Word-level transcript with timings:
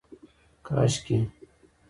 کاشکي 0.67 1.17